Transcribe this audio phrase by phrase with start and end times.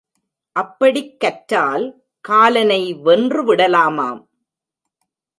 [0.55, 2.03] அப்படிக் கற்றால்
[2.21, 4.21] காலனை வென்று விடலாமாம்.